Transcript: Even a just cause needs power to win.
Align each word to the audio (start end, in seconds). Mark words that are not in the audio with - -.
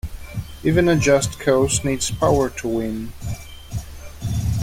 Even 0.63 0.89
a 0.89 0.95
just 0.95 1.39
cause 1.39 1.85
needs 1.85 2.09
power 2.09 2.49
to 2.49 2.67
win. 2.67 3.13